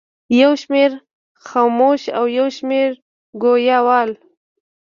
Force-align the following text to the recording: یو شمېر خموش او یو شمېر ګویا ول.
یو 0.41 0.51
شمېر 0.61 0.91
خموش 1.47 2.01
او 2.17 2.25
یو 2.37 2.47
شمېر 2.57 2.89
ګویا 3.41 3.79
ول. 3.85 4.11